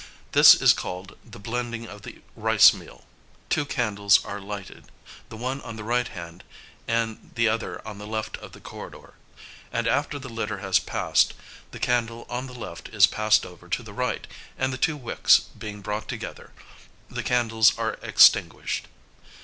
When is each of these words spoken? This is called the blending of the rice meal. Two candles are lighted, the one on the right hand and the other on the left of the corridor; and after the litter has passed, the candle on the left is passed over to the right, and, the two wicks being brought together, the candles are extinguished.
This 0.31 0.55
is 0.55 0.73
called 0.73 1.15
the 1.23 1.37
blending 1.37 1.85
of 1.87 2.01
the 2.01 2.21
rice 2.35 2.73
meal. 2.73 3.05
Two 3.51 3.65
candles 3.65 4.25
are 4.25 4.39
lighted, 4.41 4.85
the 5.29 5.37
one 5.37 5.61
on 5.61 5.75
the 5.75 5.83
right 5.83 6.07
hand 6.07 6.43
and 6.87 7.29
the 7.35 7.47
other 7.47 7.87
on 7.87 7.99
the 7.99 8.07
left 8.07 8.35
of 8.37 8.53
the 8.53 8.59
corridor; 8.59 9.13
and 9.71 9.87
after 9.87 10.17
the 10.17 10.27
litter 10.27 10.57
has 10.57 10.79
passed, 10.79 11.35
the 11.69 11.77
candle 11.77 12.25
on 12.31 12.47
the 12.47 12.57
left 12.57 12.89
is 12.89 13.05
passed 13.05 13.45
over 13.45 13.67
to 13.69 13.83
the 13.83 13.93
right, 13.93 14.25
and, 14.57 14.73
the 14.73 14.77
two 14.79 14.97
wicks 14.97 15.37
being 15.55 15.81
brought 15.81 16.07
together, 16.07 16.51
the 17.07 17.21
candles 17.21 17.77
are 17.77 17.99
extinguished. 18.01 18.87